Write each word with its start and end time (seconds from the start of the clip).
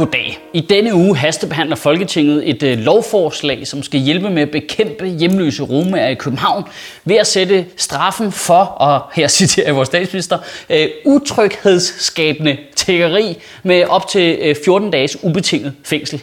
Goddag. 0.00 0.38
I 0.52 0.60
denne 0.60 0.94
uge 0.94 1.16
hastebehandler 1.16 1.76
Folketinget 1.76 2.50
et 2.50 2.62
øh, 2.62 2.78
lovforslag, 2.78 3.66
som 3.66 3.82
skal 3.82 4.00
hjælpe 4.00 4.30
med 4.30 4.42
at 4.42 4.50
bekæmpe 4.50 5.06
hjemløse 5.06 5.62
romaer 5.62 6.08
i 6.08 6.14
København 6.14 6.64
ved 7.04 7.16
at 7.16 7.26
sætte 7.26 7.66
straffen 7.76 8.32
for, 8.32 8.54
og 8.54 9.00
her 9.14 9.28
citerer 9.38 9.66
jeg 9.66 9.76
vores 9.76 9.86
statsminister, 9.86 10.38
øh, 10.70 10.88
utryghedsskabende 11.04 12.56
tiggeri 12.76 13.36
med 13.62 13.84
op 13.84 14.08
til 14.08 14.38
øh, 14.40 14.56
14 14.64 14.90
dages 14.90 15.24
ubetinget 15.24 15.72
fængsel. 15.84 16.22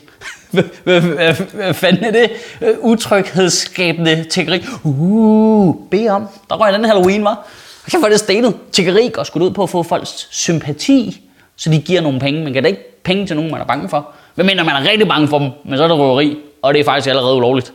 Hvad- 0.84 1.74
fanden 1.74 2.04
er 2.04 2.12
det? 2.12 2.30
Øh, 2.62 2.74
utryghedsskabende 2.80 4.26
tiggeri. 4.30 4.66
Uh, 4.84 5.76
bed 5.92 6.08
om. 6.10 6.28
Der 6.50 6.56
røg 6.56 6.74
den 6.74 6.86
Halloween, 6.86 7.24
var. 7.24 7.48
Jeg 7.86 7.92
kan 7.92 8.02
få 8.02 8.10
det 8.10 8.20
stenet. 8.20 8.54
Tiggeri 8.72 9.10
går 9.14 9.24
sgu 9.24 9.40
ud 9.40 9.52
på 9.52 9.64
at 9.64 9.70
få 9.70 9.84
folks 9.84 10.28
sympati, 10.32 11.22
så 11.56 11.70
de 11.70 11.80
giver 11.82 12.02
nogle 12.02 12.20
penge. 12.20 12.44
Man 12.44 12.54
kan 12.54 12.64
da 12.64 12.70
ikke 12.70 12.97
penge 13.08 13.28
til 13.28 13.36
nogen, 13.36 13.52
man 13.52 13.62
er 13.62 13.66
bange 13.66 13.90
for. 13.90 14.08
Hvad 14.36 14.46
mener 14.46 14.64
man 14.64 14.76
er 14.76 14.90
rigtig 14.90 15.08
bange 15.08 15.28
for 15.28 15.40
dem, 15.40 15.50
men 15.66 15.78
så 15.78 15.84
er 15.84 15.88
det 15.88 15.98
røveri, 15.98 16.38
og 16.62 16.74
det 16.74 16.80
er 16.80 16.84
faktisk 16.84 17.10
allerede 17.10 17.36
ulovligt. 17.36 17.74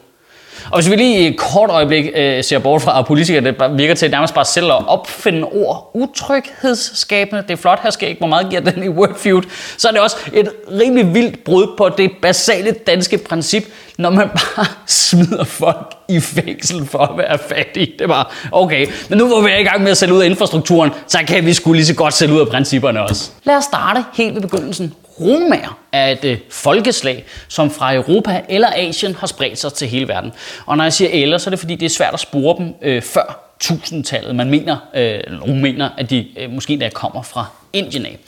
Og 0.71 0.81
hvis 0.81 0.91
vi 0.91 0.97
lige 0.97 1.21
i 1.21 1.27
et 1.27 1.39
kort 1.39 1.71
øjeblik 1.71 2.11
øh, 2.15 2.45
ser 2.45 2.59
bort 2.59 2.83
fra 2.83 2.99
at 2.99 3.07
politikere, 3.07 3.45
det 3.45 3.79
virker 3.79 3.95
til 3.95 4.11
nærmest 4.11 4.35
bare 4.35 4.45
selv 4.45 4.67
at 4.67 4.89
opfinde 4.89 5.45
ord. 5.45 5.91
Utryghedsskabende, 5.95 7.43
det 7.43 7.51
er 7.51 7.57
flot, 7.57 7.81
her 7.83 7.91
skal 7.91 8.09
ikke, 8.09 8.19
hvor 8.19 8.29
meget 8.29 8.51
giver 8.51 8.61
den 8.63 8.83
i 8.83 8.89
Wordfeud. 8.89 9.43
Så 9.77 9.89
er 9.89 9.93
det 9.93 10.01
også 10.01 10.17
et 10.33 10.49
rimelig 10.81 11.15
vildt 11.15 11.45
brud 11.45 11.67
på 11.77 11.89
det 11.89 12.11
basale 12.23 12.73
danske 12.87 13.19
princip, 13.19 13.65
når 13.99 14.11
man 14.11 14.29
bare 14.57 14.67
smider 14.87 15.45
folk 15.45 15.95
i 16.09 16.21
fængsel 16.21 16.87
for 16.87 16.99
at 16.99 17.19
være 17.19 17.39
fattige. 17.39 17.93
Det 17.99 18.09
var 18.09 18.35
okay, 18.53 18.87
men 19.09 19.19
nu 19.19 19.27
hvor 19.27 19.41
vi 19.41 19.51
er 19.51 19.59
i 19.59 19.65
gang 19.65 19.83
med 19.83 19.91
at 19.91 19.97
sælge 19.97 20.15
ud 20.15 20.23
af 20.23 20.27
infrastrukturen, 20.27 20.91
så 21.07 21.19
kan 21.27 21.47
vi 21.47 21.55
skulle 21.55 21.77
lige 21.77 21.87
så 21.87 21.95
godt 21.95 22.15
sælge 22.15 22.35
ud 22.35 22.41
af 22.41 22.49
principperne 22.49 23.03
også. 23.03 23.31
Lad 23.45 23.57
os 23.57 23.65
starte 23.65 24.05
helt 24.15 24.35
ved 24.35 24.43
begyndelsen 24.43 24.95
romaer 25.21 25.79
er 25.93 26.09
et 26.09 26.25
øh, 26.25 26.39
folkeslag, 26.51 27.25
som 27.49 27.71
fra 27.71 27.95
Europa 27.95 28.41
eller 28.49 28.69
Asien 28.77 29.15
har 29.15 29.27
spredt 29.27 29.59
sig 29.59 29.73
til 29.73 29.89
hele 29.89 30.09
verden. 30.09 30.33
Og 30.67 30.77
når 30.77 30.85
jeg 30.85 30.93
siger 30.93 31.11
eller, 31.13 31.39
så 31.39 31.49
er 31.49 31.51
det 31.51 31.59
fordi, 31.59 31.75
det 31.75 31.87
er 31.87 31.91
svært 31.91 32.15
at 32.15 32.21
spore 32.21 32.57
dem 32.59 32.75
øh, 32.83 33.03
før 33.03 33.53
tusindtallet. 33.61 34.37
Man 34.37 34.51
mener, 34.51 34.77
øh, 34.95 35.21
nogen 35.41 35.63
mener, 35.63 35.89
at 35.99 36.11
de 36.11 36.27
øh, 36.37 36.51
måske 36.51 36.77
der 36.81 36.89
kommer 36.89 37.23
fra 37.23 37.47
Indien 37.73 38.07
af. 38.07 38.19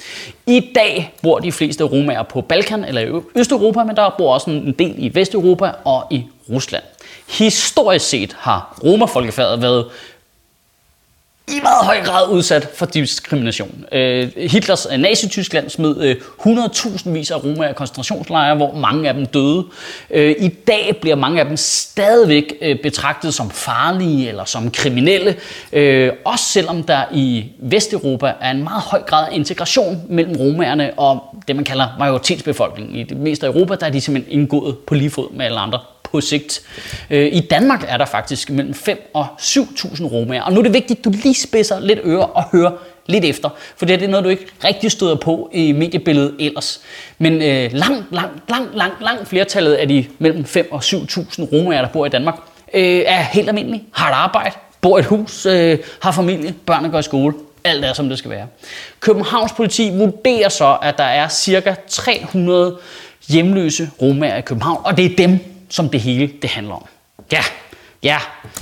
I 0.47 0.71
dag 0.75 1.15
bor 1.23 1.39
de 1.39 1.53
fleste 1.53 1.85
romaer 1.85 2.23
på 2.23 2.41
Balkan 2.41 2.85
eller 2.85 3.01
i 3.01 3.21
Østeuropa, 3.37 3.85
men 3.85 3.97
der 3.97 4.15
bor 4.19 4.35
også 4.35 4.51
en 4.51 4.73
del 4.73 4.95
i 4.98 5.15
Vesteuropa 5.15 5.71
og 5.85 6.07
i 6.11 6.25
Rusland. 6.51 6.83
Historisk 7.29 8.09
set 8.09 8.37
har 8.39 8.79
romerfolkefaget 8.85 9.63
været 9.63 9.87
i 11.48 11.61
meget 11.62 11.84
høj 11.84 12.05
grad 12.05 12.28
udsat 12.28 12.69
for 12.75 12.87
diskrimination. 12.87 13.84
Øh, 13.92 14.33
Hitlers 14.37 14.87
øh, 14.92 14.98
Nazi-Tyskland 14.98 15.69
smed 15.69 15.97
øh, 16.01 16.17
100.000 16.41 17.11
vis 17.11 17.31
af 17.31 17.45
romaer 17.45 17.70
i 17.70 17.73
koncentrationslejre, 17.73 18.56
hvor 18.56 18.75
mange 18.75 19.09
af 19.09 19.14
dem 19.14 19.27
døde. 19.27 19.64
Øh, 20.11 20.34
I 20.39 20.48
dag 20.48 20.98
bliver 21.01 21.17
mange 21.17 21.41
af 21.41 21.47
dem 21.47 21.56
stadigvæk 21.56 22.55
øh, 22.61 22.78
betragtet 22.83 23.34
som 23.34 23.51
farlige 23.51 24.28
eller 24.28 24.45
som 24.45 24.70
kriminelle, 24.70 25.36
øh, 25.73 26.12
også 26.25 26.45
selvom 26.45 26.83
der 26.83 27.05
i 27.12 27.45
Vesteuropa 27.58 28.33
er 28.41 28.51
en 28.51 28.64
meget 28.64 28.83
høj 28.83 29.03
grad 29.03 29.29
af 29.29 29.36
integration 29.36 30.03
mellem 30.08 30.36
romaerne 30.36 30.92
og 30.97 31.23
det, 31.48 31.56
man 31.56 31.64
kalder 31.64 31.89
majoritetsbefolkningen. 31.98 32.97
I 32.97 33.03
det 33.03 33.17
meste 33.17 33.47
af 33.47 33.51
Europa 33.51 33.75
der 33.75 33.86
er 33.86 33.91
de 33.91 34.01
simpelthen 34.01 34.41
indgået 34.41 34.79
på 34.79 34.95
lige 34.95 35.11
fod 35.11 35.33
med 35.33 35.45
alle 35.47 35.58
andre 35.58 35.79
på 36.15 36.20
sigt. 36.20 36.62
Øh, 37.11 37.27
I 37.33 37.41
Danmark 37.41 37.84
er 37.89 37.97
der 37.97 38.05
faktisk 38.05 38.51
mellem 38.51 38.75
5 38.75 39.11
og 39.15 39.27
7.000 39.41 40.05
romaer. 40.05 40.43
Og 40.43 40.53
nu 40.53 40.59
er 40.59 40.62
det 40.62 40.73
vigtigt, 40.73 40.98
at 40.98 41.05
du 41.05 41.11
lige 41.11 41.34
spidser 41.34 41.81
lidt 41.81 41.98
ører 42.05 42.25
og 42.25 42.45
hører 42.53 42.70
lidt 43.07 43.25
efter. 43.25 43.48
For 43.77 43.87
det 43.87 44.03
er 44.03 44.09
noget, 44.09 44.25
du 44.25 44.29
ikke 44.29 44.47
rigtig 44.65 44.91
støder 44.91 45.14
på 45.14 45.51
i 45.52 45.73
mediebilledet 45.73 46.35
ellers. 46.41 46.80
Men 47.19 47.33
øh, 47.33 47.73
langt, 47.73 48.05
langt, 48.13 48.51
langt, 48.51 48.77
langt, 48.77 49.02
langt 49.02 49.29
flertallet 49.29 49.75
af 49.75 49.89
de 49.89 50.07
mellem 50.19 50.45
5 50.45 50.69
og 50.73 50.83
7.000 50.85 51.52
romaer, 51.52 51.83
der 51.83 51.89
bor 51.89 52.07
i 52.07 52.08
Danmark, 52.08 52.36
øh, 52.75 53.02
er 53.07 53.23
helt 53.23 53.48
almindelige, 53.48 53.85
har 53.92 54.08
et 54.08 54.14
arbejde, 54.14 54.57
bor 54.81 54.98
i 54.98 55.01
et 55.01 55.07
hus, 55.07 55.46
øh, 55.46 55.79
har 56.02 56.13
familie, 56.13 56.55
børnene 56.67 56.91
går 56.91 56.98
i 56.98 57.02
skole. 57.02 57.35
Alt 57.64 57.85
er, 57.85 57.92
som 57.92 58.08
det 58.08 58.19
skal 58.19 58.31
være. 58.31 58.46
Københavns 59.01 59.52
politi 59.52 59.91
vurderer 59.98 60.48
så, 60.48 60.77
at 60.83 60.98
der 60.98 61.05
er 61.05 61.29
cirka 61.29 61.75
300 61.89 62.77
hjemløse 63.29 63.91
romaer 64.02 64.36
i 64.36 64.41
København, 64.41 64.81
og 64.85 64.96
det 64.96 65.05
er 65.05 65.17
dem, 65.17 65.54
som 65.70 65.89
det 65.89 66.01
hele 66.01 66.33
det 66.42 66.51
handler 66.51 66.75
om. 66.75 66.86
Ja, 67.33 67.42
ja, 68.02 68.19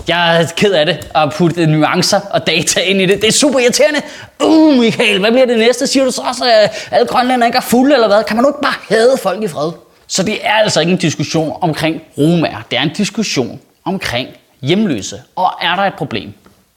jeg 0.09 0.43
er 0.43 0.47
ked 0.57 0.73
af 0.73 0.87
det 0.87 1.09
at 1.15 1.33
putte 1.37 1.67
nuancer 1.67 2.21
og 2.31 2.47
data 2.47 2.81
ind 2.81 3.01
i 3.01 3.07
det. 3.07 3.21
Det 3.21 3.29
er 3.29 3.33
super 3.33 3.59
irriterende. 3.59 4.01
Uh, 4.45 4.79
Michael, 4.79 5.21
hvad 5.21 5.31
bliver 5.31 5.47
det 5.47 5.59
næste? 5.59 5.87
Siger 5.87 6.05
du 6.05 6.11
så 6.11 6.23
også, 6.23 6.45
at 6.45 6.89
alle 6.91 7.07
grønlænder 7.07 7.47
ikke 7.47 7.57
er 7.57 7.63
fulde 7.63 7.95
eller 7.95 8.07
hvad? 8.09 8.25
Kan 8.25 8.37
man 8.37 8.43
nu 8.43 8.49
ikke 8.49 8.63
bare 8.63 8.75
hade 8.89 9.19
folk 9.23 9.43
i 9.43 9.49
fred? 9.49 9.73
Så 10.07 10.23
det 10.23 10.47
er 10.47 10.53
altså 10.53 10.81
ikke 10.81 10.93
en 10.93 10.99
diskussion 10.99 11.59
omkring 11.61 12.03
romaer. 12.19 12.63
Det 12.71 12.79
er 12.79 12.83
en 12.83 12.93
diskussion 12.93 13.61
omkring 13.85 14.29
hjemløse. 14.63 15.23
Og 15.37 15.53
er 15.63 15.77
der 15.77 15.83
et 15.83 15.95
problem? 15.95 16.33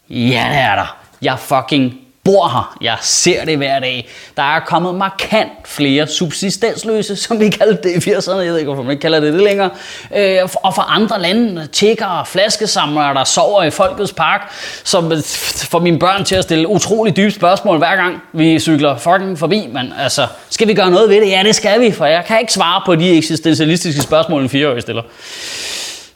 Ja, 0.09 0.47
det 0.50 0.59
er 0.59 0.75
der. 0.75 0.97
Jeg 1.22 1.40
fucking 1.40 2.05
bor 2.25 2.47
her. 2.47 2.78
Jeg 2.81 2.97
ser 3.02 3.46
det 3.46 3.58
hver 3.58 3.80
dag. 3.80 4.09
Der 4.38 4.44
er 4.44 4.59
kommet 4.59 4.96
markant 4.96 5.52
flere 5.66 6.08
subsistensløse, 6.08 7.16
som 7.16 7.40
vi 7.40 7.50
kaldte 7.50 7.90
det 7.90 8.08
i 8.08 8.12
80'erne. 8.12 8.31
Jeg 8.31 8.52
ved 8.52 8.58
ikke, 8.58 8.68
hvorfor 8.68 8.84
man 8.84 8.97
kalder 8.97 9.19
det 9.19 9.34
det 9.34 9.41
længere. 9.41 9.69
Øh, 10.16 10.50
og 10.63 10.75
fra 10.75 10.86
andre 10.90 11.22
lande, 11.22 11.68
tiggere, 11.68 12.25
flaskesamlere, 12.25 13.13
der 13.13 13.24
sover 13.24 13.63
i 13.63 13.69
Folkets 13.69 14.13
Park, 14.13 14.41
som 14.84 15.12
får 15.56 15.80
mine 15.80 16.00
børn 16.00 16.25
til 16.25 16.36
at 16.36 16.44
stille 16.44 16.68
utrolig 16.68 17.18
dybe 17.18 17.31
spørgsmål 17.31 17.78
hver 17.78 17.96
gang 17.96 18.22
vi 18.34 18.59
cykler 18.59 18.97
fucking 18.97 19.40
forbi. 19.40 19.69
Men 19.74 19.94
altså, 20.00 20.28
skal 20.50 20.68
vi 20.68 20.74
gøre 20.74 20.92
noget 20.92 21.09
ved 21.09 21.22
det? 21.22 21.30
Ja, 21.30 21.44
det 21.46 21.56
skal 21.56 21.81
vi, 21.81 21.92
for 21.92 22.06
jeg 22.06 22.25
kan 22.25 22.40
ikke 22.40 22.53
svare 22.53 22.81
på 22.86 22.96
de 22.96 23.18
eksistentialistiske 23.18 24.02
spørgsmål, 24.02 24.44
en 24.44 24.50
fireårig 24.50 24.81
stiller. 24.81 25.02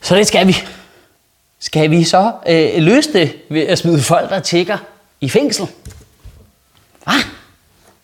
Så 0.02 0.16
det 0.16 0.28
skal 0.28 0.48
vi. 0.48 0.58
Skal 1.60 1.92
vi 1.92 2.04
så 2.04 2.32
øh, 2.48 2.70
løse 2.78 3.14
det 3.14 3.32
ved 3.50 3.62
at 3.62 3.78
smide 3.78 4.02
folk, 4.02 4.30
der 4.30 4.40
tigger 4.40 4.78
i 5.22 5.30
fængsel? 5.30 5.68
Hvad? 7.04 7.14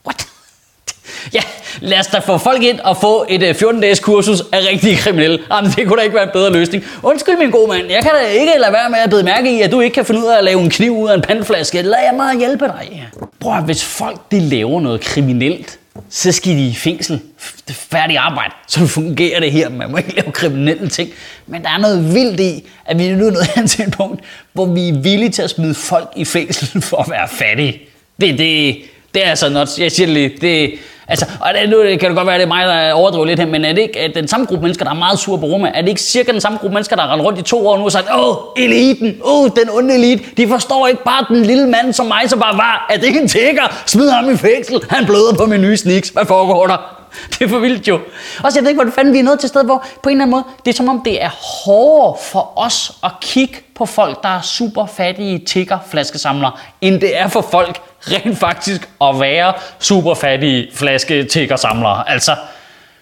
What? 0.05 0.27
Ja, 1.33 1.41
lad 1.81 1.99
os 1.99 2.07
da 2.07 2.19
få 2.19 2.37
folk 2.37 2.63
ind 2.63 2.79
og 2.79 2.97
få 2.97 3.25
et 3.29 3.43
øh, 3.43 3.55
14-dages 3.55 3.99
kursus 3.99 4.41
af 4.51 4.59
rigtige 4.71 4.97
kriminelle. 4.97 5.39
Jamen, 5.51 5.71
det 5.71 5.87
kunne 5.87 5.97
da 5.97 6.03
ikke 6.03 6.15
være 6.15 6.23
en 6.23 6.29
bedre 6.33 6.53
løsning. 6.53 6.83
Undskyld, 7.03 7.37
min 7.37 7.51
gode 7.51 7.67
mand. 7.67 7.87
Jeg 7.89 8.01
kan 8.01 8.11
da 8.21 8.27
ikke 8.27 8.53
lade 8.59 8.73
være 8.73 8.89
med 8.89 8.99
at 8.99 9.09
bede 9.09 9.23
mærke 9.23 9.57
i, 9.57 9.61
at 9.61 9.71
du 9.71 9.79
ikke 9.79 9.93
kan 9.93 10.05
finde 10.05 10.21
ud 10.21 10.25
af 10.25 10.37
at 10.37 10.43
lave 10.43 10.61
en 10.61 10.69
kniv 10.69 10.97
ud 10.97 11.09
af 11.09 11.15
en 11.15 11.21
pandflaske. 11.21 11.81
Lad 11.81 12.15
mig 12.15 12.37
hjælpe 12.37 12.65
dig. 12.65 13.09
Prøv 13.39 13.61
hvis 13.61 13.83
folk 13.83 14.31
de 14.31 14.39
laver 14.39 14.81
noget 14.81 15.01
kriminelt, 15.01 15.79
så 16.09 16.31
skal 16.31 16.51
de 16.51 16.67
i 16.67 16.75
fængsel. 16.75 17.21
Det 17.67 17.87
er 17.93 18.19
arbejde. 18.19 18.53
Så 18.67 18.87
fungerer 18.87 19.39
det 19.39 19.51
her. 19.51 19.69
Man 19.69 19.91
må 19.91 19.97
ikke 19.97 20.15
lave 20.15 20.31
kriminelle 20.31 20.89
ting. 20.89 21.09
Men 21.47 21.63
der 21.63 21.69
er 21.69 21.77
noget 21.77 22.13
vildt 22.13 22.39
i, 22.39 22.67
at 22.85 22.99
vi 22.99 23.05
er 23.05 23.15
nu 23.15 23.29
nået 23.29 23.47
hen 23.55 23.67
til 23.67 23.85
et 23.87 23.93
punkt, 23.97 24.23
hvor 24.53 24.65
vi 24.65 24.89
er 24.89 24.93
villige 24.93 25.29
til 25.29 25.41
at 25.41 25.49
smide 25.49 25.73
folk 25.73 26.09
i 26.15 26.25
fængsel 26.25 26.81
for 26.81 26.97
at 26.97 27.09
være 27.09 27.27
fattige. 27.27 27.81
Det, 28.21 28.37
det, 28.37 28.75
det 29.13 29.25
er 29.25 29.29
altså 29.29 29.49
nuts. 29.49 29.79
jeg 29.79 29.91
siger 29.91 30.07
det 30.07 30.13
lige, 30.13 30.37
det, 30.41 30.79
altså, 31.07 31.25
og 31.39 31.53
det, 31.53 31.69
nu 31.69 31.77
kan 31.77 32.09
det 32.09 32.15
godt 32.15 32.27
være, 32.27 32.35
at 32.35 32.39
det 32.39 32.45
er 32.45 32.47
mig, 32.47 32.65
der 32.67 32.93
overdriver 32.93 33.25
lidt 33.25 33.39
her, 33.39 33.47
men 33.47 33.65
er 33.65 33.73
det 33.73 33.81
ikke 33.81 33.99
at 33.99 34.15
den 34.15 34.27
samme 34.27 34.45
gruppe 34.45 34.61
mennesker, 34.61 34.85
der 34.85 34.91
er 34.91 34.95
meget 34.95 35.19
sure 35.19 35.39
på 35.39 35.45
Roma, 35.45 35.71
er 35.73 35.81
det 35.81 35.89
ikke 35.89 36.01
cirka 36.01 36.31
den 36.31 36.41
samme 36.41 36.57
gruppe 36.57 36.73
mennesker, 36.73 36.95
der 36.95 37.03
har 37.03 37.13
rendt 37.13 37.25
rundt 37.25 37.39
i 37.39 37.41
to 37.41 37.67
år 37.67 37.77
nu 37.77 37.83
og 37.83 37.91
sagt, 37.91 38.07
åh, 38.15 38.35
eliten, 38.57 39.15
åh, 39.23 39.49
den 39.55 39.69
onde 39.69 39.95
elite, 39.95 40.23
de 40.37 40.47
forstår 40.47 40.87
ikke 40.87 41.03
bare 41.03 41.25
den 41.29 41.45
lille 41.45 41.69
mand 41.69 41.93
som 41.93 42.05
mig, 42.05 42.29
som 42.29 42.39
bare 42.39 42.57
var, 42.57 42.85
at 42.89 42.99
det 42.99 43.07
ikke 43.07 43.19
en 43.21 43.27
tigger, 43.27 43.83
smid 43.85 44.09
ham 44.09 44.33
i 44.33 44.37
fængsel, 44.37 44.81
han 44.89 45.05
bløder 45.05 45.33
på 45.37 45.45
min 45.45 45.61
nye 45.61 45.77
sneaks, 45.77 46.09
hvad 46.09 46.25
foregår 46.25 46.67
der? 46.67 46.95
Det 47.33 47.41
er 47.41 47.49
for 47.49 47.59
vildt 47.59 47.87
jo. 47.87 47.99
Også 48.43 48.59
jeg 48.59 48.63
ved 48.63 48.69
ikke, 48.69 48.83
hvor 48.83 48.91
fanden 48.91 49.13
vi 49.13 49.19
er 49.19 49.23
nået 49.23 49.39
til 49.39 49.47
et 49.47 49.49
sted, 49.49 49.65
hvor 49.65 49.85
på 50.03 50.09
en 50.09 50.15
eller 50.15 50.23
anden 50.23 50.31
måde, 50.31 50.43
det 50.65 50.71
er 50.71 50.75
som 50.75 50.89
om 50.89 51.01
det 51.05 51.23
er 51.23 51.29
hårdere 51.29 52.15
for 52.31 52.53
os 52.55 52.91
at 53.03 53.11
kigge 53.21 53.55
på 53.75 53.85
folk, 53.85 54.23
der 54.23 54.29
er 54.29 54.41
super 54.41 54.85
fattige 54.85 55.39
tigger 55.39 55.77
flaskesamlere, 55.89 56.51
end 56.81 57.01
det 57.01 57.17
er 57.17 57.27
for 57.27 57.41
folk 57.51 57.81
rent 58.11 58.37
faktisk 58.37 58.89
at 59.01 59.19
være 59.19 59.53
super 59.79 60.13
fattige 60.13 60.67
flaske 60.73 61.23
tigger 61.23 61.55
samlere. 61.55 62.09
Altså, 62.09 62.35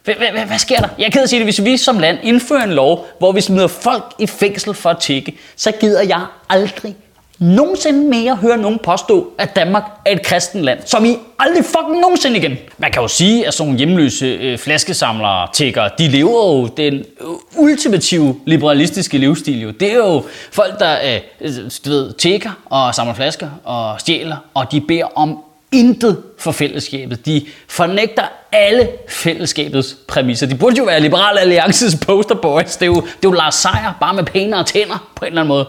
hvad, 0.04 0.16
hvad, 0.16 0.28
hvad, 0.28 0.46
hvad 0.46 0.58
sker 0.58 0.80
der? 0.80 0.88
Jeg 0.98 1.06
er 1.06 1.10
ked 1.10 1.20
af 1.20 1.24
at 1.24 1.30
sige 1.30 1.40
det. 1.40 1.46
Hvis 1.46 1.64
vi 1.64 1.78
som 1.78 2.00
land 2.00 2.18
indfører 2.24 2.64
en 2.64 2.74
lov, 2.74 3.08
hvor 3.20 3.32
vi 3.32 3.42
smider 3.42 3.68
folk 3.68 4.14
i 4.20 4.28
fængsel 4.28 4.74
for 4.74 4.90
at 4.90 4.98
tigge, 4.98 5.38
så 5.56 5.72
gider 5.72 6.02
jeg 6.02 6.26
aldrig 6.50 6.96
nogensinde 7.44 8.10
mere 8.10 8.36
høre 8.36 8.58
nogen 8.58 8.80
påstå, 8.84 9.34
at 9.38 9.56
Danmark 9.56 9.84
er 10.06 10.12
et 10.12 10.26
kristen 10.26 10.62
land, 10.62 10.80
som 10.86 11.06
I 11.06 11.18
aldrig 11.40 11.66
fucking 11.66 12.00
nogensinde 12.02 12.38
igen. 12.38 12.58
Man 12.78 12.92
kan 12.92 13.02
jo 13.02 13.08
sige, 13.08 13.48
at 13.48 13.54
sådan 13.54 13.68
nogle 13.68 13.78
hjemløse 13.78 14.26
øh, 14.26 14.58
flaskesamlere, 14.58 15.48
tigger, 15.54 15.88
de 15.88 16.08
lever 16.08 16.58
jo 16.58 16.68
den 16.68 16.94
øh, 16.94 17.28
ultimative 17.58 18.36
liberalistiske 18.46 19.18
livsstil. 19.18 19.62
Jo. 19.62 19.72
Det 19.72 19.92
er 19.92 19.98
jo 19.98 20.24
folk, 20.52 20.80
der 20.80 20.98
øh, 21.14 21.20
øh, 21.42 21.72
du 21.86 21.90
ved, 21.90 22.14
tigger 22.14 22.52
og 22.66 22.96
samler 22.96 23.14
flasker 23.14 23.50
og 23.64 24.00
stjæler, 24.00 24.38
og 24.54 24.72
de 24.72 24.82
beder 24.82 25.18
om 25.18 25.38
intet 25.72 26.24
for 26.40 26.52
fællesskabet. 26.52 27.26
De 27.26 27.46
fornægter 27.68 28.24
alle 28.52 28.90
fællesskabets 29.10 29.98
præmisser. 30.08 30.48
De 30.48 30.56
burde 30.56 30.76
jo 30.78 30.84
være 30.84 31.00
Liberal 31.00 31.38
Alliances 31.38 31.96
posterboys. 32.06 32.76
Det 32.78 32.82
er 32.82 32.88
jo, 32.88 32.96
det 32.96 33.02
er 33.06 33.18
jo 33.24 33.32
Lars 33.32 33.56
Seier, 33.56 33.98
bare 34.00 34.14
med 34.14 34.24
pænere 34.24 34.64
tænder 34.64 35.10
på 35.16 35.26
en 35.26 35.28
eller 35.28 35.42
anden 35.42 35.48
måde. 35.48 35.66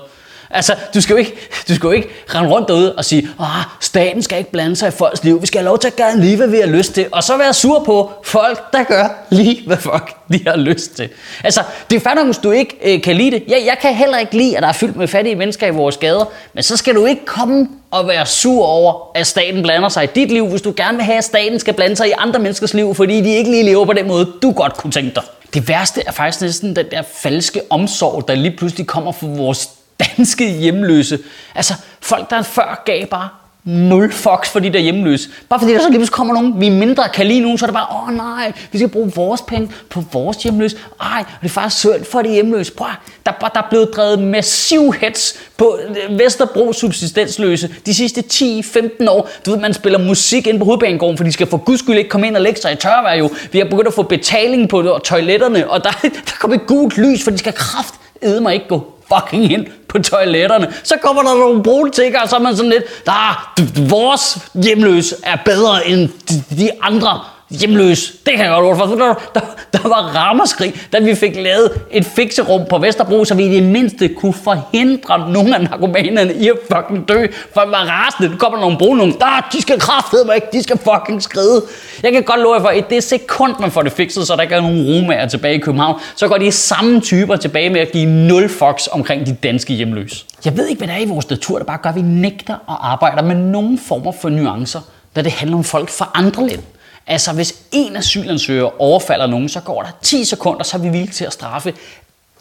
Altså, 0.54 0.74
du 0.94 1.00
skal 1.00 1.14
jo 1.14 1.18
ikke, 1.18 1.34
du 1.68 1.74
skal 1.74 1.86
jo 1.86 1.90
ikke 1.90 2.08
rende 2.34 2.50
rundt 2.50 2.68
derude 2.68 2.94
og 2.94 3.04
sige, 3.04 3.28
ah, 3.40 3.64
staten 3.80 4.22
skal 4.22 4.38
ikke 4.38 4.50
blande 4.50 4.76
sig 4.76 4.88
i 4.88 4.90
folks 4.90 5.24
liv. 5.24 5.40
Vi 5.42 5.46
skal 5.46 5.58
have 5.58 5.64
lov 5.64 5.78
til 5.78 5.88
at 5.88 5.96
gøre 5.96 6.16
lige, 6.16 6.36
hvad 6.36 6.46
vi 6.46 6.56
har 6.56 6.66
lyst 6.66 6.94
til. 6.94 7.06
Og 7.12 7.22
så 7.22 7.36
være 7.36 7.54
sur 7.54 7.84
på 7.84 8.10
folk, 8.24 8.72
der 8.72 8.84
gør 8.84 9.08
lige, 9.30 9.62
hvad 9.66 9.76
fuck 9.76 10.16
de 10.32 10.40
har 10.46 10.56
lyst 10.56 10.96
til. 10.96 11.08
Altså, 11.44 11.62
det 11.90 11.96
er 11.96 12.00
fandme, 12.00 12.24
hvis 12.24 12.38
du 12.38 12.50
ikke 12.50 12.94
øh, 12.94 13.02
kan 13.02 13.16
lide 13.16 13.30
det. 13.30 13.42
Ja, 13.48 13.56
jeg 13.66 13.76
kan 13.80 13.94
heller 13.94 14.18
ikke 14.18 14.36
lide, 14.36 14.56
at 14.56 14.62
der 14.62 14.68
er 14.68 14.72
fyldt 14.72 14.96
med 14.96 15.08
fattige 15.08 15.36
mennesker 15.36 15.66
i 15.66 15.70
vores 15.70 15.96
gader. 15.96 16.24
Men 16.54 16.62
så 16.62 16.76
skal 16.76 16.94
du 16.94 17.06
ikke 17.06 17.24
komme 17.24 17.68
og 17.90 18.08
være 18.08 18.26
sur 18.26 18.64
over, 18.66 19.10
at 19.14 19.26
staten 19.26 19.62
blander 19.62 19.88
sig 19.88 20.04
i 20.04 20.08
dit 20.14 20.28
liv, 20.28 20.46
hvis 20.46 20.62
du 20.62 20.74
gerne 20.76 20.96
vil 20.96 21.04
have, 21.04 21.18
at 21.18 21.24
staten 21.24 21.60
skal 21.60 21.74
blande 21.74 21.96
sig 21.96 22.08
i 22.08 22.12
andre 22.18 22.40
menneskers 22.40 22.74
liv, 22.74 22.94
fordi 22.94 23.20
de 23.20 23.34
ikke 23.34 23.50
lige 23.50 23.62
lever 23.62 23.84
på 23.84 23.92
den 23.92 24.08
måde, 24.08 24.32
du 24.42 24.52
godt 24.52 24.76
kunne 24.76 24.90
tænke 24.90 25.14
dig. 25.14 25.22
Det 25.54 25.68
værste 25.68 26.02
er 26.06 26.12
faktisk 26.12 26.40
næsten 26.40 26.76
den 26.76 26.86
der 26.90 27.02
falske 27.14 27.60
omsorg, 27.70 28.28
der 28.28 28.34
lige 28.34 28.56
pludselig 28.56 28.86
kommer 28.86 29.12
fra 29.12 29.26
vores 29.26 29.70
danske 30.00 30.52
hjemløse. 30.52 31.18
Altså, 31.54 31.74
folk 32.00 32.30
der 32.30 32.42
før 32.42 32.82
gav 32.86 33.06
bare 33.06 33.28
nul 33.64 34.12
fucks 34.12 34.48
for 34.50 34.58
de 34.58 34.72
der 34.72 34.78
hjemløse. 34.78 35.28
Bare 35.48 35.60
fordi 35.60 35.72
der 35.72 35.80
så 35.80 35.90
lige 35.90 36.06
kommer 36.06 36.34
nogen, 36.34 36.60
vi 36.60 36.68
mindre 36.68 37.08
kan 37.14 37.26
lide 37.26 37.40
nogen, 37.40 37.58
så 37.58 37.64
er 37.64 37.66
det 37.66 37.74
bare, 37.74 37.86
åh 37.90 38.08
oh, 38.08 38.14
nej, 38.14 38.52
vi 38.72 38.78
skal 38.78 38.88
bruge 38.88 39.12
vores 39.14 39.42
penge 39.42 39.70
på 39.90 40.04
vores 40.12 40.36
hjemløse. 40.36 40.76
Ej, 41.00 41.18
og 41.18 41.42
det 41.42 41.48
er 41.48 41.52
faktisk 41.52 41.78
synd 41.78 42.04
for 42.04 42.22
de 42.22 42.28
hjemløse. 42.28 42.72
Prøv, 42.72 42.88
der, 43.26 43.32
der 43.32 43.60
er 43.60 43.66
blevet 43.70 43.90
drevet 43.96 44.18
massiv 44.18 44.92
hets 45.00 45.34
på 45.56 45.78
øh, 45.88 46.18
Vesterbro 46.18 46.72
subsistensløse 46.72 47.74
de 47.86 47.94
sidste 47.94 48.24
10-15 48.32 49.10
år. 49.10 49.28
Du 49.46 49.50
ved, 49.50 49.58
man 49.58 49.74
spiller 49.74 49.98
musik 49.98 50.46
ind 50.46 50.58
på 50.58 50.64
hovedbanegården, 50.64 51.16
for 51.16 51.24
de 51.24 51.32
skal 51.32 51.46
for 51.46 51.56
guds 51.56 51.80
skyld 51.80 51.98
ikke 51.98 52.10
komme 52.10 52.26
ind 52.26 52.36
og 52.36 52.42
lægge 52.42 52.60
sig 52.60 52.72
i 52.72 52.76
tørvejr 52.76 53.14
jo. 53.14 53.30
Vi 53.52 53.58
har 53.58 53.64
begyndt 53.64 53.88
at 53.88 53.94
få 53.94 54.02
betaling 54.02 54.68
på 54.68 54.98
toiletterne, 55.04 55.70
og 55.70 55.84
der, 55.84 55.90
der 56.02 56.36
kommer 56.40 56.56
et 56.56 56.66
gult 56.66 56.98
lys, 56.98 57.24
for 57.24 57.30
de 57.30 57.38
skal 57.38 57.52
kraft 57.52 57.94
mig 58.42 58.54
ikke 58.54 58.68
gå 58.68 58.93
fucking 59.08 59.52
ind 59.52 59.66
på 59.88 59.98
toiletterne. 59.98 60.74
Så 60.82 60.94
kommer 61.02 61.22
der 61.22 61.34
nogle 61.34 61.62
brune 61.62 61.90
tigger, 61.90 62.20
og 62.20 62.28
så 62.28 62.36
er 62.36 62.40
man 62.40 62.56
sådan 62.56 62.70
lidt, 62.70 62.84
ah, 63.06 63.34
der, 63.56 63.88
vores 63.88 64.38
hjemløs 64.54 65.14
er 65.22 65.36
bedre 65.44 65.86
end 65.88 66.08
de, 66.28 66.56
de 66.56 66.70
andre 66.82 67.20
hjemløs. 67.50 68.12
Det 68.26 68.32
kan 68.36 68.44
jeg 68.44 68.50
godt 68.60 68.78
for. 68.78 68.86
Der, 68.86 69.14
der, 69.34 69.40
der 69.72 69.88
var 69.88 70.16
rammerskrig, 70.16 70.74
da 70.92 70.98
vi 70.98 71.14
fik 71.14 71.36
lavet 71.36 71.70
et 71.90 72.04
fikserum 72.04 72.62
på 72.70 72.78
Vesterbro, 72.78 73.24
så 73.24 73.34
vi 73.34 73.44
i 73.44 73.54
det 73.54 73.62
mindste 73.62 74.08
kunne 74.08 74.32
forhindre 74.32 75.32
nogle 75.32 75.56
af 75.56 75.62
narkomanerne 75.62 76.34
i 76.34 76.48
at 76.48 76.56
fucking 76.72 77.08
dø. 77.08 77.26
For 77.54 77.60
at 77.60 77.70
var 77.70 77.84
rasende. 77.84 78.28
Nu 78.28 78.36
kommer 78.36 78.60
nogle 78.60 78.78
brune 78.78 78.98
nogle. 78.98 79.12
Der, 79.12 79.26
ah, 79.26 79.42
de 79.52 79.62
skal 79.62 79.80
kraftedeme 79.80 80.34
ikke. 80.34 80.46
De 80.52 80.62
skal 80.62 80.78
fucking 80.78 81.22
skride. 81.22 81.62
Jeg 82.02 82.12
kan 82.12 82.22
godt 82.22 82.40
love 82.40 82.54
jer 82.54 82.60
for, 82.60 82.68
at 82.68 82.90
det 82.90 83.02
sekund, 83.02 83.54
man 83.60 83.70
får 83.70 83.82
det 83.82 83.92
fikset, 83.92 84.26
så 84.26 84.36
der 84.36 84.42
ikke 84.42 84.54
er 84.54 84.60
nogen 84.60 84.86
romager 84.86 85.28
tilbage 85.28 85.54
i 85.54 85.58
København, 85.58 86.00
så 86.16 86.28
går 86.28 86.38
de 86.38 86.52
samme 86.52 87.00
typer 87.00 87.36
tilbage 87.36 87.70
med 87.70 87.80
at 87.80 87.92
give 87.92 88.06
nul 88.06 88.48
fucks 88.48 88.88
omkring 88.92 89.26
de 89.26 89.36
danske 89.42 89.74
hjemløse. 89.74 90.24
Jeg 90.44 90.56
ved 90.56 90.68
ikke, 90.68 90.78
hvad 90.78 90.88
der 90.88 90.94
er 90.94 90.98
i 90.98 91.08
vores 91.08 91.30
natur, 91.30 91.58
der 91.58 91.64
bare 91.64 91.78
gør, 91.82 91.90
at 91.90 91.96
vi 91.96 92.02
nægter 92.02 92.54
at 92.54 92.76
arbejde 92.80 93.26
med 93.26 93.36
nogen 93.36 93.78
former 93.78 94.12
for 94.12 94.28
nuancer, 94.28 94.80
da 95.16 95.22
det 95.22 95.32
handler 95.32 95.56
om 95.56 95.64
folk 95.64 95.88
fra 95.88 96.10
andre 96.14 96.46
lande. 96.46 96.62
Altså, 97.06 97.32
hvis 97.32 97.54
en 97.72 97.96
asylansøger 97.96 98.80
overfalder 98.82 99.26
nogen, 99.26 99.48
så 99.48 99.60
går 99.60 99.82
der 99.82 99.90
10 100.02 100.24
sekunder, 100.24 100.64
så 100.64 100.76
er 100.76 100.80
vi 100.80 100.88
villige 100.88 101.12
til 101.12 101.24
at 101.24 101.32
straffe 101.32 101.74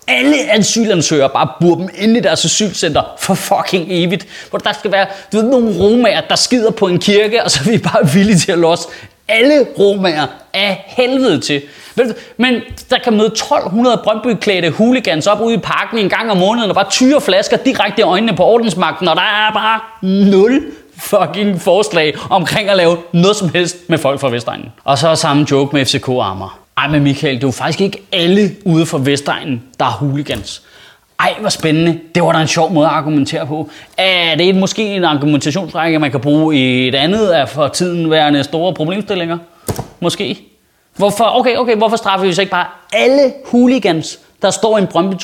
alle 0.08 0.52
asylansøgere 0.52 1.30
bare 1.30 1.48
burde 1.62 1.82
dem 1.82 1.90
ind 1.96 2.18
i 2.18 2.20
deres 2.20 2.46
asylcenter 2.46 3.02
for 3.20 3.34
fucking 3.34 3.86
evigt. 3.90 4.28
Hvor 4.50 4.60
der 4.60 4.74
skal 4.74 4.92
være 4.92 5.08
du 5.34 5.38
ved, 5.38 5.50
nogle 5.50 5.80
romager, 5.80 6.22
der 6.30 6.36
skider 6.36 6.72
på 6.72 6.88
en 6.88 7.00
kirke, 7.00 7.44
og 7.44 7.52
så 7.52 7.60
er 7.66 7.72
vi 7.72 7.78
bare 7.78 8.10
villige 8.14 8.38
til 8.38 8.52
at 8.52 8.58
låse 8.58 8.88
alle 9.28 9.68
romager 9.80 10.28
af 10.54 10.84
helvede 10.88 11.40
til. 11.40 11.62
Men 12.38 12.62
der 12.90 12.98
kan 13.04 13.14
møde 13.14 13.28
1200 13.28 14.02
brøndbyklædte 14.04 14.70
hooligans 14.70 15.28
op 15.28 15.42
ude 15.42 15.56
i 15.56 15.58
parken 15.58 15.98
en 16.00 16.10
gang 16.10 16.32
om 16.32 16.38
måneden, 16.38 16.70
og 16.70 16.76
bare 16.76 16.90
tyre 16.90 17.22
flasker 17.22 17.58
direkte 17.58 18.00
i 18.00 18.04
øjnene 18.04 18.36
på 18.36 18.44
ordensmagten, 18.44 19.08
og 19.08 19.16
der 19.16 19.22
er 19.22 19.54
bare 19.54 19.80
nul 20.02 20.62
fucking 20.98 21.62
forslag 21.62 22.14
omkring 22.30 22.70
at 22.70 22.78
lave 22.78 22.98
noget 23.12 23.36
som 23.36 23.50
helst 23.50 23.78
med 23.88 23.98
folk 23.98 24.20
fra 24.20 24.30
Vestegnen. 24.30 24.72
Og 24.84 24.98
så 24.98 25.16
samme 25.16 25.46
joke 25.52 25.76
med 25.76 25.86
FCK 25.86 26.08
Armer. 26.08 26.60
Ej, 26.78 26.88
men 26.88 27.04
Michael, 27.04 27.36
det 27.36 27.44
er 27.44 27.48
jo 27.48 27.52
faktisk 27.52 27.82
ikke 27.82 28.02
alle 28.12 28.56
ude 28.66 28.86
fra 28.86 29.00
Vestegnen, 29.02 29.64
der 29.80 29.86
er 29.86 29.90
hooligans. 29.90 30.62
Ej, 31.20 31.36
hvor 31.40 31.50
spændende. 31.50 32.00
Det 32.16 32.24
var 32.24 32.32
da 32.32 32.42
en 32.42 32.48
sjov 32.48 32.72
måde 32.72 32.88
at 32.88 32.94
argumentere 32.94 33.48
på. 33.48 33.70
Er 33.98 34.36
det 34.36 34.56
måske 34.56 34.96
en 34.96 35.04
argumentationsrække, 35.04 36.00
man 36.00 36.12
kan 36.12 36.20
bruge 36.20 36.56
i 36.56 36.88
et 36.88 36.96
andet 36.96 37.28
af 37.28 37.50
for 37.50 37.68
tiden 37.68 38.12
værende 38.12 38.44
store 38.44 38.74
problemstillinger? 38.74 39.38
Måske. 40.00 40.40
Hvorfor, 40.96 41.40
okay, 41.40 41.56
okay, 41.56 41.76
hvorfor 41.76 41.98
straffer 41.98 42.28
vi 42.28 42.34
så 42.34 42.42
ikke 42.42 42.52
bare 42.52 42.66
alle 42.94 43.34
hooligans, 43.46 44.20
der 44.42 44.52
står 44.52 44.78
i 44.78 44.82
en 44.82 44.88
brøndby 44.88 45.16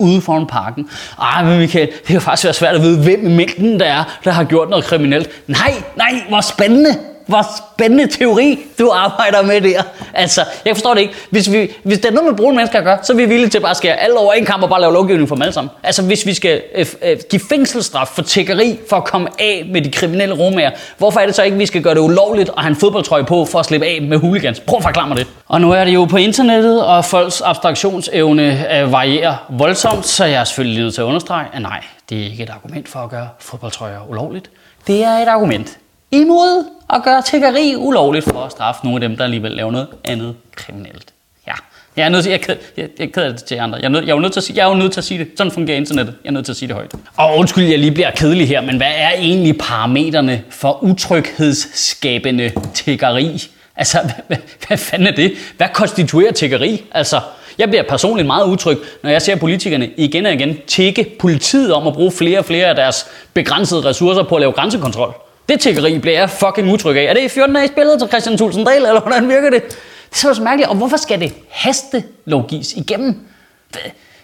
ude 0.00 0.20
foran 0.20 0.46
parken. 0.46 0.88
Ej, 1.22 1.44
men 1.44 1.58
Michael, 1.58 1.86
det 1.86 2.06
kan 2.06 2.20
faktisk 2.20 2.44
være 2.44 2.54
svært 2.54 2.74
at 2.74 2.82
vide, 2.82 3.02
hvem 3.02 3.26
i 3.26 3.36
mængden 3.36 3.80
der 3.80 3.86
er, 3.86 4.04
der 4.24 4.30
har 4.30 4.44
gjort 4.44 4.68
noget 4.68 4.84
kriminelt. 4.84 5.30
Nej, 5.46 5.74
nej, 5.96 6.22
hvor 6.28 6.40
spændende. 6.40 7.09
Hvor 7.30 7.46
spændende 7.74 8.06
teori, 8.06 8.58
du 8.78 8.90
arbejder 8.94 9.42
med 9.42 9.60
der. 9.60 9.82
Altså, 10.14 10.44
jeg 10.64 10.76
forstår 10.76 10.94
det 10.94 11.00
ikke. 11.00 11.14
Hvis, 11.30 11.52
vi, 11.52 11.70
hvis 11.82 11.98
det 11.98 12.08
er 12.08 12.12
noget 12.12 12.30
med 12.30 12.36
brune 12.36 12.56
mennesker 12.56 12.78
at 12.78 12.84
gøre, 12.84 12.98
så 13.02 13.12
er 13.12 13.16
vi 13.16 13.24
villige 13.24 13.48
til 13.48 13.60
bare 13.60 13.70
at 13.70 13.76
skære 13.76 13.96
alle 13.96 14.18
over 14.18 14.32
en 14.32 14.44
kamp 14.44 14.62
og 14.62 14.68
bare 14.68 14.80
lave 14.80 14.92
lovgivning 14.92 15.28
for 15.28 15.34
dem 15.34 15.42
alle 15.42 15.52
sammen. 15.52 15.70
Altså, 15.82 16.02
hvis 16.02 16.26
vi 16.26 16.34
skal 16.34 16.62
øh, 16.74 16.86
øh, 17.02 17.16
give 17.30 17.42
fængselsstraf 17.48 18.08
for 18.08 18.22
tækkeri 18.22 18.78
for 18.88 18.96
at 18.96 19.04
komme 19.04 19.28
af 19.38 19.68
med 19.72 19.82
de 19.82 19.90
kriminelle 19.90 20.34
romager, 20.38 20.70
hvorfor 20.98 21.20
er 21.20 21.26
det 21.26 21.34
så 21.34 21.42
ikke, 21.42 21.54
at 21.54 21.58
vi 21.58 21.66
skal 21.66 21.82
gøre 21.82 21.94
det 21.94 22.00
ulovligt 22.00 22.50
at 22.56 22.62
have 22.62 22.70
en 22.70 22.76
fodboldtrøje 22.76 23.24
på 23.24 23.44
for 23.44 23.58
at 23.58 23.66
slippe 23.66 23.86
af 23.86 24.02
med 24.02 24.18
hooligans? 24.18 24.60
Prøv 24.60 24.76
at 24.76 24.82
forklare 24.82 25.08
mig 25.08 25.16
det. 25.16 25.26
Og 25.48 25.60
nu 25.60 25.70
er 25.72 25.84
det 25.84 25.94
jo 25.94 26.04
på 26.04 26.16
internettet, 26.16 26.86
og 26.86 27.04
folks 27.04 27.40
abstraktionsevne 27.40 28.76
øh, 28.78 28.92
varierer 28.92 29.36
voldsomt, 29.48 30.06
så 30.06 30.24
jeg 30.24 30.40
er 30.40 30.44
selvfølgelig 30.44 30.82
nødt 30.82 30.94
til 30.94 31.00
at 31.00 31.04
understrege, 31.04 31.46
at 31.52 31.62
nej, 31.62 31.84
det 32.10 32.20
er 32.20 32.24
ikke 32.24 32.42
et 32.42 32.50
argument 32.50 32.88
for 32.88 33.00
at 33.00 33.10
gøre 33.10 33.28
fodboldtrøjer 33.38 33.98
ulovligt. 34.08 34.50
Det 34.86 35.04
er 35.04 35.10
et 35.10 35.28
argument 35.28 35.78
imod 36.10 36.64
at 36.94 37.02
gøre 37.04 37.22
tiggeri 37.22 37.74
ulovligt 37.76 38.24
for 38.24 38.44
at 38.44 38.52
straffe 38.52 38.84
nogle 38.84 39.04
af 39.04 39.08
dem, 39.08 39.16
der 39.16 39.24
alligevel 39.24 39.52
laver 39.52 39.70
noget 39.70 39.88
andet 40.04 40.34
kriminelt. 40.56 41.12
Ja, 41.46 41.52
jeg 41.96 42.04
er 42.04 42.08
nødt 42.08 42.24
til, 42.24 42.30
jeg, 42.30 42.48
jeg, 42.48 42.56
jeg, 42.76 42.88
jeg 42.98 43.12
keder 43.12 43.28
det 43.28 43.44
til 43.44 43.54
andre. 43.54 43.78
Jeg 43.78 43.84
er, 43.84 43.88
nødt, 43.88 44.06
jeg, 44.06 44.16
er 44.16 44.20
nødt 44.20 44.32
til 44.32 44.40
at 44.40 44.44
sige, 44.44 44.56
jeg 44.56 44.64
er 44.64 44.68
jo 44.68 44.74
nødt 44.74 44.92
til 44.92 45.00
at 45.00 45.04
sige 45.04 45.18
det. 45.18 45.28
Sådan 45.36 45.50
fungerer 45.50 45.76
internettet. 45.76 46.14
Jeg 46.24 46.28
er 46.28 46.32
nødt 46.32 46.44
til 46.44 46.52
at 46.52 46.56
sige 46.56 46.68
det 46.68 46.76
højt. 46.76 46.92
Og 47.16 47.36
undskyld, 47.36 47.64
jeg 47.64 47.78
lige 47.78 47.92
bliver 47.92 48.10
kedelig 48.10 48.48
her, 48.48 48.60
men 48.60 48.76
hvad 48.76 48.92
er 48.96 49.10
egentlig 49.10 49.58
parametrene 49.58 50.42
for 50.50 50.82
utryghedsskabende 50.82 52.52
tiggeri? 52.74 53.50
Altså, 53.76 53.98
hvad, 54.02 54.12
hvad, 54.28 54.36
hvad 54.68 54.78
fanden 54.78 55.08
er 55.08 55.12
det? 55.12 55.32
Hvad 55.56 55.68
konstituerer 55.74 56.32
tiggeri? 56.32 56.84
Altså, 56.92 57.20
jeg 57.58 57.68
bliver 57.68 57.82
personligt 57.88 58.26
meget 58.26 58.44
utryg, 58.44 58.78
når 59.02 59.10
jeg 59.10 59.22
ser 59.22 59.36
politikerne 59.36 59.90
igen 59.96 60.26
og 60.26 60.32
igen 60.32 60.58
tække 60.66 61.16
politiet 61.18 61.72
om 61.72 61.86
at 61.86 61.94
bruge 61.94 62.12
flere 62.12 62.38
og 62.38 62.44
flere 62.44 62.66
af 62.66 62.74
deres 62.74 63.06
begrænsede 63.34 63.84
ressourcer 63.84 64.22
på 64.22 64.34
at 64.34 64.40
lave 64.40 64.52
grænsekontrol. 64.52 65.14
Det 65.50 65.60
tiggeri 65.60 65.98
bliver 65.98 66.18
jeg 66.18 66.30
fucking 66.30 66.72
utryg 66.72 66.96
af. 66.96 67.04
Er 67.04 67.14
det 67.14 67.22
i 67.22 67.28
14 67.28 67.54
dage 67.54 67.68
spillet 67.68 67.98
til 67.98 68.08
Christian 68.08 68.38
Tulsendal, 68.38 68.76
eller 68.76 69.00
hvordan 69.00 69.28
virker 69.28 69.50
det? 69.50 69.62
Det 70.10 70.24
er 70.24 70.32
så 70.32 70.42
mærkeligt. 70.42 70.68
Og 70.68 70.76
hvorfor 70.76 70.96
skal 70.96 71.20
det 71.20 71.32
haste 71.48 72.04
logis 72.24 72.72
igennem? 72.72 73.18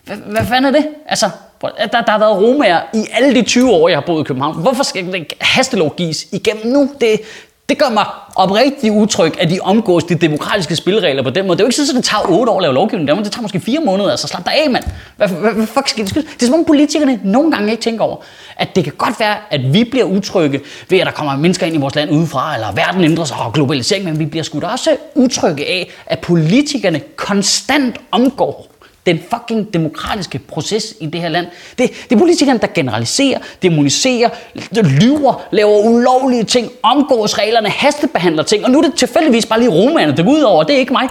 Hvad, 0.05 0.17
hvad 0.17 0.47
fanden 0.47 0.75
er 0.75 0.81
det? 0.81 0.89
Altså, 1.07 1.31
der, 1.63 2.01
der 2.01 2.11
har 2.11 2.19
været 2.19 2.37
romager 2.37 2.81
i 2.95 3.05
alle 3.13 3.35
de 3.35 3.43
20 3.43 3.71
år, 3.71 3.89
jeg 3.89 3.97
har 3.97 4.07
boet 4.07 4.21
i 4.21 4.25
København. 4.25 4.63
Hvorfor 4.63 4.83
skal 4.83 5.13
det 5.13 5.33
hastelogis 5.41 6.27
igennem 6.33 6.67
nu? 6.67 6.91
Det, 7.01 7.21
det 7.69 7.79
gør 7.79 7.89
mig 7.89 8.07
oprigtigt 8.35 8.93
utryg, 8.93 9.41
at 9.41 9.51
de 9.51 9.59
omgås 9.63 10.05
de 10.05 10.15
demokratiske 10.15 10.77
spilleregler 10.77 11.23
på 11.23 11.31
den 11.31 11.47
måde. 11.47 11.57
Det 11.57 11.63
er 11.63 11.65
jo 11.65 11.69
ikke 11.69 11.77
sådan, 11.77 11.91
at 11.91 11.97
det 11.97 12.05
tager 12.05 12.31
8 12.31 12.53
år 12.53 12.57
at 12.57 12.63
lave 12.63 12.75
lovgivning. 12.75 13.09
Det 13.25 13.33
tager 13.33 13.43
måske 13.43 13.61
4 13.61 13.81
måneder. 13.81 14.11
Altså 14.11 14.29
slap 14.29 14.45
dig 14.45 14.53
af, 14.65 14.71
mand. 14.71 14.85
Hvad, 15.17 15.29
hvad, 15.29 15.53
hvad 15.53 15.67
fuck 15.67 15.89
skal 15.89 16.05
det? 16.05 16.15
Det 16.15 16.43
er 16.43 16.47
som 16.47 16.55
om 16.55 16.65
politikerne 16.65 17.21
nogle 17.25 17.53
gange 17.53 17.71
ikke 17.71 17.83
tænker 17.83 18.05
over, 18.05 18.17
at 18.57 18.77
det 18.77 18.85
kan 18.85 18.93
godt 18.99 19.21
være, 19.21 19.37
at 19.51 19.73
vi 19.73 19.85
bliver 19.85 20.05
utrygge 20.05 20.61
ved, 20.89 20.99
at 20.99 21.07
der 21.07 21.13
kommer 21.13 21.37
mennesker 21.37 21.67
ind 21.67 21.77
i 21.77 21.79
vores 21.79 21.95
land 21.95 22.11
udefra, 22.11 22.55
eller 22.55 22.73
verden 22.73 23.05
ændrer 23.05 23.25
sig 23.25 23.37
og 23.37 23.53
globalisering, 23.53 24.05
men 24.05 24.19
vi 24.19 24.27
bliver 24.27 24.43
sgu 24.43 24.61
da 24.61 24.67
også 24.67 24.97
utrygge 25.15 25.67
af, 25.67 25.91
at 26.07 26.19
politikerne 26.19 27.01
konstant 27.17 27.97
omgår 28.11 28.76
den 29.07 29.21
fucking 29.31 29.75
demokratiske 29.75 30.39
proces 30.39 30.95
i 31.01 31.07
det 31.07 31.21
her 31.21 31.29
land. 31.29 31.47
Det, 31.79 31.91
det 32.09 32.17
er 32.17 32.19
politikerne, 32.19 32.59
der 32.59 32.67
generaliserer, 32.75 33.39
demoniserer, 33.63 34.29
lyver, 34.73 35.47
laver 35.51 35.79
ulovlige 35.79 36.45
ting, 36.45 36.71
omgås 36.83 37.39
reglerne, 37.39 37.69
hastebehandler 37.69 38.43
ting, 38.43 38.65
og 38.65 38.71
nu 38.71 38.79
er 38.79 38.83
det 38.83 38.95
tilfældigvis 38.95 39.47
bare 39.47 39.59
lige 39.59 39.71
romerne, 39.71 40.17
der 40.17 40.23
går 40.23 40.31
ud 40.31 40.41
over. 40.41 40.65
Det 40.65 40.75
er 40.75 40.79
ikke 40.79 40.93
mig. 40.93 41.09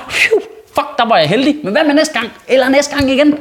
Fuck, 0.76 0.98
der 0.98 1.08
var 1.08 1.18
jeg 1.18 1.30
heldig. 1.30 1.56
Men 1.64 1.72
hvad 1.72 1.84
med 1.84 1.94
næste 1.94 2.14
gang? 2.14 2.32
Eller 2.48 2.70
næste 2.70 2.96
gang 2.96 3.12
igen? 3.12 3.38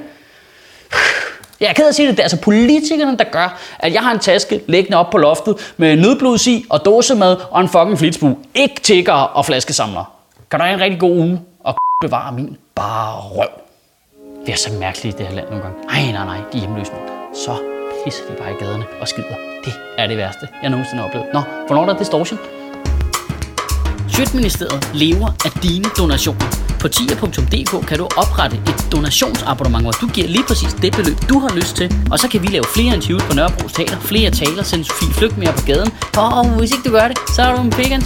Jeg 1.60 1.68
er 1.68 1.72
ked 1.72 1.84
af 1.84 1.88
at 1.88 1.94
sige 1.94 2.08
det, 2.08 2.16
det 2.16 2.20
er 2.20 2.24
altså 2.24 2.40
politikerne, 2.40 3.16
der 3.16 3.24
gør, 3.24 3.60
at 3.78 3.94
jeg 3.94 4.02
har 4.02 4.12
en 4.12 4.18
taske 4.18 4.60
liggende 4.66 4.96
op 4.96 5.10
på 5.10 5.18
loftet 5.18 5.72
med 5.76 5.96
nødblods 5.96 6.46
i 6.46 6.64
og 6.70 6.84
dåsemad 6.84 7.36
og 7.50 7.60
en 7.60 7.68
fucking 7.68 7.98
flitsbue. 7.98 8.36
Ikke 8.54 8.80
tigger 8.82 9.12
og 9.12 9.46
flaskesamler. 9.46 10.14
Kan 10.50 10.60
du 10.60 10.64
have 10.64 10.74
en 10.74 10.80
rigtig 10.80 11.00
god 11.00 11.16
uge 11.16 11.40
og 11.64 11.74
bevare 12.00 12.32
min 12.32 12.56
bare 12.74 13.20
røv. 13.20 13.63
Vi 14.46 14.52
er 14.52 14.56
så 14.56 14.70
mærkelige 14.80 15.14
i 15.14 15.16
det 15.18 15.26
her 15.26 15.34
land 15.34 15.48
nogle 15.48 15.62
gange. 15.64 15.78
Nej, 15.86 16.12
nej, 16.12 16.24
nej, 16.24 16.40
de 16.52 16.56
er 16.58 16.60
hjemløse 16.60 16.92
nu. 16.92 16.98
Så 17.44 17.54
pisser 18.04 18.22
de 18.30 18.34
bare 18.38 18.50
i 18.52 18.56
gaderne 18.60 18.84
og 19.00 19.08
skider. 19.08 19.36
Det 19.64 19.72
er 19.98 20.06
det 20.06 20.16
værste, 20.16 20.48
jeg 20.62 20.70
nogensinde 20.70 21.00
har 21.02 21.08
oplevet. 21.08 21.26
Nå, 21.32 21.40
hvornår 21.66 21.82
er 21.82 21.86
der 21.86 21.98
distortion? 21.98 22.38
Sjøtministeriet 24.08 24.90
lever 24.94 25.28
af 25.46 25.50
dine 25.62 25.84
donationer. 25.98 26.46
På 26.80 26.88
tier.dk 26.88 27.86
kan 27.88 27.98
du 27.98 28.08
oprette 28.22 28.56
et 28.56 28.88
donationsabonnement, 28.92 29.84
hvor 29.84 29.92
du 29.92 30.06
giver 30.16 30.28
lige 30.28 30.44
præcis 30.48 30.72
det 30.74 30.92
beløb, 30.96 31.18
du 31.28 31.38
har 31.38 31.54
lyst 31.54 31.76
til. 31.76 31.94
Og 32.12 32.18
så 32.18 32.28
kan 32.28 32.42
vi 32.42 32.46
lave 32.46 32.64
flere 32.74 32.94
interviews 32.94 33.22
på 33.22 33.34
Nørrebro 33.34 33.68
Teater, 33.68 33.98
flere 34.00 34.30
taler, 34.30 34.62
sende 34.62 34.84
Sofie 34.84 35.14
Flygt 35.14 35.38
mere 35.38 35.52
på 35.52 35.62
gaden. 35.66 35.90
Og 36.16 36.28
oh, 36.38 36.46
hvis 36.58 36.70
ikke 36.70 36.88
du 36.88 36.92
gør 36.98 37.08
det, 37.08 37.18
så 37.36 37.42
er 37.42 37.56
du 37.56 37.62
en 37.62 37.72
vegan. 37.78 38.02